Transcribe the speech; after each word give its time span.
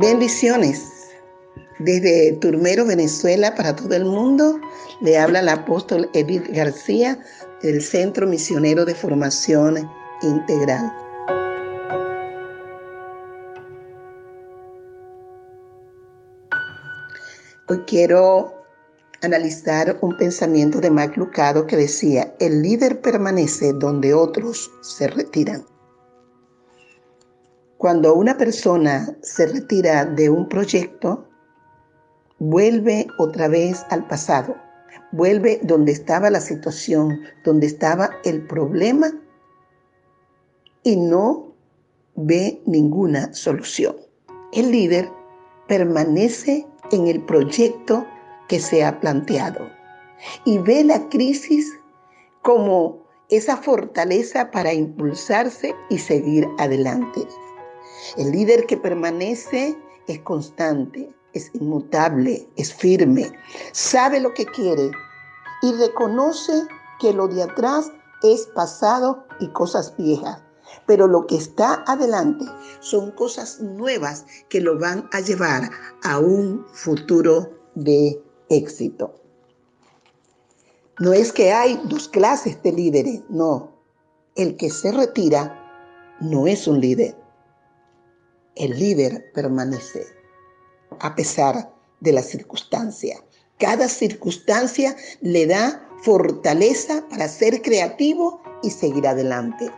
Bendiciones. 0.00 1.10
Desde 1.78 2.32
Turmero, 2.40 2.86
Venezuela, 2.86 3.54
para 3.54 3.76
todo 3.76 3.94
el 3.94 4.06
mundo, 4.06 4.58
le 5.02 5.18
habla 5.18 5.40
el 5.40 5.48
apóstol 5.50 6.08
Edith 6.14 6.46
García 6.54 7.22
del 7.62 7.82
Centro 7.82 8.26
Misionero 8.26 8.86
de 8.86 8.94
Formación 8.94 9.90
Integral. 10.22 10.90
Hoy 17.68 17.84
quiero 17.86 18.54
analizar 19.20 19.98
un 20.00 20.16
pensamiento 20.16 20.80
de 20.80 20.90
Mac 20.90 21.14
Lucado 21.18 21.66
que 21.66 21.76
decía, 21.76 22.34
el 22.40 22.62
líder 22.62 23.02
permanece 23.02 23.74
donde 23.74 24.14
otros 24.14 24.70
se 24.80 25.08
retiran. 25.08 25.66
Cuando 27.80 28.14
una 28.14 28.36
persona 28.36 29.16
se 29.22 29.46
retira 29.46 30.04
de 30.04 30.28
un 30.28 30.50
proyecto, 30.50 31.26
vuelve 32.38 33.06
otra 33.16 33.48
vez 33.48 33.86
al 33.88 34.06
pasado, 34.06 34.54
vuelve 35.12 35.60
donde 35.62 35.92
estaba 35.92 36.28
la 36.28 36.42
situación, 36.42 37.22
donde 37.42 37.66
estaba 37.66 38.10
el 38.22 38.46
problema 38.46 39.10
y 40.82 40.96
no 40.96 41.54
ve 42.16 42.60
ninguna 42.66 43.32
solución. 43.32 43.96
El 44.52 44.72
líder 44.72 45.10
permanece 45.66 46.66
en 46.92 47.06
el 47.06 47.24
proyecto 47.24 48.06
que 48.48 48.60
se 48.60 48.84
ha 48.84 49.00
planteado 49.00 49.70
y 50.44 50.58
ve 50.58 50.84
la 50.84 51.08
crisis 51.08 51.72
como 52.42 53.06
esa 53.30 53.56
fortaleza 53.56 54.50
para 54.50 54.74
impulsarse 54.74 55.74
y 55.88 55.96
seguir 55.96 56.46
adelante. 56.58 57.26
El 58.16 58.32
líder 58.32 58.66
que 58.66 58.76
permanece 58.76 59.76
es 60.06 60.18
constante, 60.20 61.14
es 61.32 61.50
inmutable, 61.54 62.48
es 62.56 62.74
firme, 62.74 63.30
sabe 63.72 64.20
lo 64.20 64.34
que 64.34 64.46
quiere 64.46 64.90
y 65.62 65.72
reconoce 65.74 66.66
que 66.98 67.12
lo 67.12 67.28
de 67.28 67.42
atrás 67.42 67.92
es 68.22 68.46
pasado 68.48 69.24
y 69.38 69.48
cosas 69.52 69.94
viejas. 69.96 70.42
Pero 70.86 71.08
lo 71.08 71.26
que 71.26 71.36
está 71.36 71.82
adelante 71.86 72.44
son 72.80 73.10
cosas 73.12 73.60
nuevas 73.60 74.24
que 74.48 74.60
lo 74.60 74.78
van 74.78 75.08
a 75.12 75.20
llevar 75.20 75.70
a 76.04 76.18
un 76.18 76.64
futuro 76.72 77.50
de 77.74 78.22
éxito. 78.48 79.14
No 81.00 81.12
es 81.12 81.32
que 81.32 81.52
hay 81.52 81.80
dos 81.84 82.08
clases 82.08 82.62
de 82.62 82.72
líderes, 82.72 83.22
no. 83.28 83.72
El 84.36 84.56
que 84.56 84.70
se 84.70 84.92
retira 84.92 85.56
no 86.20 86.46
es 86.46 86.68
un 86.68 86.80
líder 86.80 87.19
el 88.56 88.78
líder 88.78 89.30
permanece 89.32 90.06
a 91.00 91.14
pesar 91.14 91.72
de 92.00 92.12
la 92.12 92.22
circunstancia. 92.22 93.22
Cada 93.58 93.88
circunstancia 93.88 94.96
le 95.20 95.46
da 95.46 95.86
fortaleza 96.02 97.04
para 97.10 97.28
ser 97.28 97.62
creativo 97.62 98.42
y 98.62 98.70
seguir 98.70 99.06
adelante. 99.06 99.70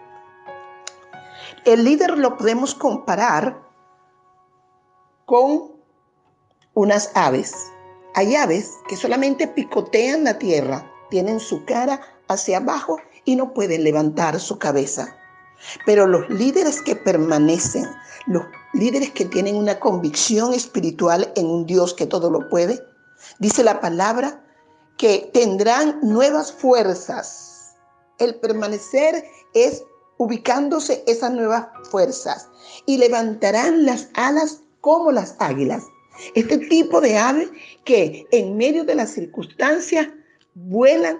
El 1.64 1.84
líder 1.84 2.16
lo 2.18 2.36
podemos 2.36 2.74
comparar 2.74 3.60
con 5.26 5.72
unas 6.74 7.10
aves. 7.14 7.54
Hay 8.14 8.36
aves 8.36 8.72
que 8.88 8.96
solamente 8.96 9.46
picotean 9.46 10.24
la 10.24 10.38
tierra, 10.38 10.90
tienen 11.10 11.40
su 11.40 11.64
cara 11.64 12.00
hacia 12.28 12.58
abajo 12.58 12.98
y 13.24 13.36
no 13.36 13.52
pueden 13.52 13.84
levantar 13.84 14.38
su 14.40 14.58
cabeza. 14.58 15.16
Pero 15.86 16.06
los 16.06 16.28
líderes 16.28 16.82
que 16.82 16.96
permanecen, 16.96 17.86
los 18.26 18.44
líderes 18.74 19.10
que 19.12 19.24
tienen 19.24 19.56
una 19.56 19.78
convicción 19.78 20.52
espiritual 20.52 21.32
en 21.36 21.46
un 21.46 21.66
Dios 21.66 21.94
que 21.94 22.06
todo 22.06 22.30
lo 22.30 22.48
puede, 22.48 22.80
dice 23.38 23.62
la 23.62 23.80
palabra 23.80 24.42
que 24.96 25.30
tendrán 25.32 25.98
nuevas 26.02 26.52
fuerzas. 26.52 27.74
El 28.18 28.36
permanecer 28.36 29.24
es 29.54 29.82
ubicándose 30.18 31.02
esas 31.06 31.32
nuevas 31.32 31.66
fuerzas 31.90 32.48
y 32.86 32.98
levantarán 32.98 33.84
las 33.84 34.08
alas 34.14 34.60
como 34.80 35.10
las 35.10 35.34
águilas. 35.38 35.84
Este 36.34 36.58
tipo 36.58 37.00
de 37.00 37.18
ave 37.18 37.50
que 37.84 38.26
en 38.30 38.56
medio 38.56 38.84
de 38.84 38.94
las 38.94 39.10
circunstancias 39.10 40.08
vuelan 40.54 41.18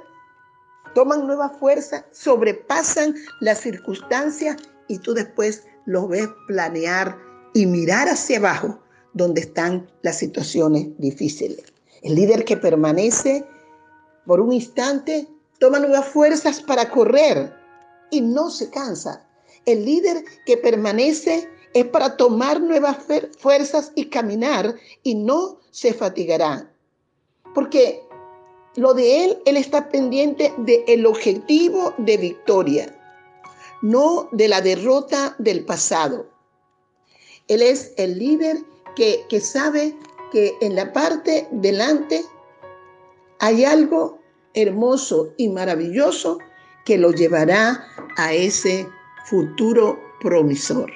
toman 0.94 1.26
nueva 1.26 1.50
fuerza, 1.50 2.04
sobrepasan 2.12 3.14
las 3.40 3.60
circunstancias 3.60 4.56
y 4.88 4.98
tú 4.98 5.14
después 5.14 5.64
los 5.86 6.08
ves 6.08 6.28
planear 6.46 7.18
y 7.54 7.66
mirar 7.66 8.08
hacia 8.08 8.38
abajo 8.38 8.78
donde 9.14 9.42
están 9.42 9.90
las 10.02 10.18
situaciones 10.18 10.88
difíciles. 10.98 11.62
El 12.02 12.14
líder 12.14 12.44
que 12.44 12.56
permanece 12.56 13.44
por 14.26 14.40
un 14.40 14.52
instante 14.52 15.28
toma 15.58 15.78
nuevas 15.78 16.06
fuerzas 16.06 16.60
para 16.60 16.90
correr 16.90 17.54
y 18.10 18.20
no 18.20 18.50
se 18.50 18.70
cansa. 18.70 19.26
El 19.66 19.84
líder 19.84 20.24
que 20.46 20.56
permanece 20.56 21.48
es 21.74 21.86
para 21.86 22.16
tomar 22.16 22.60
nuevas 22.60 22.98
fuerzas 23.38 23.92
y 23.94 24.06
caminar 24.06 24.74
y 25.02 25.14
no 25.14 25.60
se 25.70 25.94
fatigará. 25.94 26.70
Porque 27.54 28.02
lo 28.76 28.94
de 28.94 29.24
él, 29.24 29.38
él 29.44 29.56
está 29.56 29.88
pendiente 29.90 30.54
del 30.58 31.06
objetivo 31.06 31.94
de 31.98 32.16
victoria, 32.16 32.98
no 33.82 34.28
de 34.32 34.48
la 34.48 34.60
derrota 34.60 35.34
del 35.38 35.64
pasado. 35.64 36.26
Él 37.48 37.62
es 37.62 37.92
el 37.96 38.18
líder 38.18 38.58
que, 38.96 39.24
que 39.28 39.40
sabe 39.40 39.94
que 40.30 40.54
en 40.62 40.74
la 40.74 40.92
parte 40.92 41.46
delante 41.50 42.24
hay 43.40 43.64
algo 43.64 44.18
hermoso 44.54 45.32
y 45.36 45.48
maravilloso 45.48 46.38
que 46.84 46.96
lo 46.96 47.12
llevará 47.12 47.84
a 48.16 48.32
ese 48.32 48.88
futuro 49.26 49.98
promisor. 50.20 50.90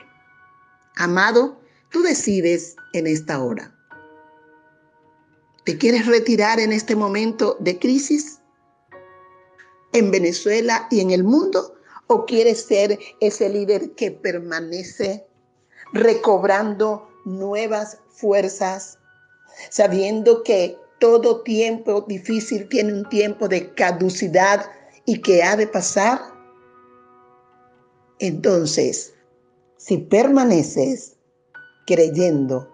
Amado, 0.97 1.61
tú 1.91 2.03
decides 2.03 2.77
en 2.95 3.07
esta 3.07 3.43
hora. 3.43 3.76
¿Te 5.67 5.77
quieres 5.79 6.07
retirar 6.07 6.61
en 6.61 6.73
este 6.73 6.95
momento 6.95 7.57
de 7.59 7.77
crisis 7.81 8.39
en 9.93 10.13
Venezuela 10.13 10.87
y 10.93 11.01
en 11.01 11.11
el 11.11 11.25
mundo? 11.25 11.75
¿O 12.07 12.25
quieres 12.25 12.63
ser 12.63 13.01
ese 13.19 13.49
líder 13.49 13.91
que 13.97 14.13
permanece 14.13 15.27
recobrando 15.93 17.11
nuevas 17.25 17.99
fuerzas, 18.11 19.01
sabiendo 19.69 20.45
que 20.45 20.79
todo 21.01 21.43
tiempo 21.43 22.03
difícil 22.03 22.69
tiene 22.69 22.93
un 22.93 23.09
tiempo 23.09 23.49
de 23.49 23.75
caducidad 23.75 24.71
y 25.05 25.21
que 25.21 25.43
ha 25.43 25.57
de 25.57 25.67
pasar? 25.67 26.21
Entonces, 28.21 29.15
si 29.79 29.99
permaneces 29.99 31.17
creyendo 31.89 32.73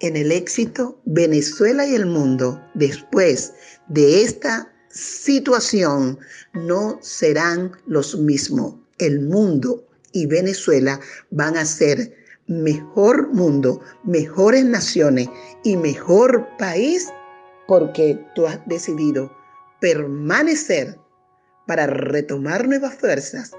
en 0.00 0.16
el 0.16 0.32
éxito, 0.32 0.98
Venezuela 1.04 1.86
y 1.86 1.94
el 1.94 2.06
mundo 2.06 2.60
después 2.74 3.52
de 3.88 4.22
esta 4.22 4.72
situación 4.88 6.18
no 6.54 6.98
serán 7.02 7.72
los 7.86 8.18
mismos. 8.18 8.74
El 8.98 9.20
mundo 9.20 9.86
y 10.12 10.26
Venezuela 10.26 10.98
van 11.30 11.56
a 11.56 11.64
ser 11.64 12.14
mejor 12.46 13.32
mundo, 13.32 13.80
mejores 14.04 14.64
naciones 14.64 15.28
y 15.62 15.76
mejor 15.76 16.48
país 16.58 17.08
porque 17.68 18.18
tú 18.34 18.46
has 18.46 18.58
decidido 18.66 19.30
permanecer 19.80 20.98
para 21.66 21.86
retomar 21.86 22.66
nuevas 22.66 22.94
fuerzas 22.94 23.52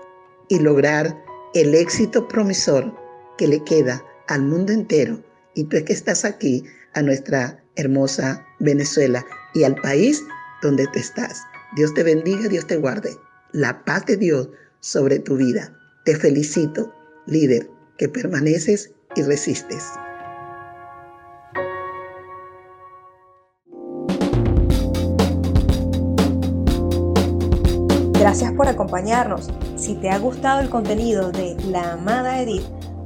y 0.49 0.59
lograr 0.59 1.17
el 1.53 1.73
éxito 1.73 2.27
promisor 2.27 2.93
que 3.37 3.47
le 3.47 3.63
queda 3.63 4.03
al 4.27 4.41
mundo 4.41 4.73
entero 4.73 5.23
y 5.55 5.65
tú 5.65 5.77
es 5.77 5.83
que 5.83 5.93
estás 5.93 6.25
aquí 6.25 6.63
a 6.93 7.01
nuestra 7.01 7.63
hermosa 7.75 8.45
Venezuela 8.59 9.25
y 9.53 9.63
al 9.63 9.75
país 9.75 10.23
donde 10.61 10.87
tú 10.87 10.99
estás. 10.99 11.41
Dios 11.75 11.93
te 11.93 12.03
bendiga, 12.03 12.47
Dios 12.47 12.67
te 12.67 12.77
guarde. 12.77 13.17
La 13.51 13.83
paz 13.85 14.05
de 14.05 14.17
Dios 14.17 14.49
sobre 14.79 15.19
tu 15.19 15.37
vida. 15.37 15.73
Te 16.05 16.15
felicito, 16.15 16.93
líder, 17.25 17.69
que 17.97 18.09
permaneces 18.09 18.91
y 19.15 19.23
resistes. 19.23 19.83
Gracias 28.19 28.53
por 28.53 28.67
acompañarnos. 28.67 29.49
Si 29.75 29.95
te 29.95 30.09
ha 30.09 30.19
gustado 30.19 30.61
el 30.61 30.69
contenido 30.69 31.31
de 31.31 31.55
La 31.65 31.93
Amada 31.93 32.41
Edith, 32.41 32.63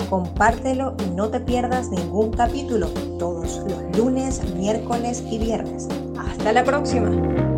compártelo 0.09 0.95
y 1.05 1.15
no 1.15 1.29
te 1.29 1.39
pierdas 1.39 1.89
ningún 1.89 2.31
capítulo, 2.31 2.87
todos 3.19 3.63
los 3.67 3.97
lunes, 3.97 4.41
miércoles 4.55 5.23
y 5.29 5.37
viernes. 5.37 5.87
Hasta 6.17 6.53
la 6.53 6.63
próxima. 6.63 7.54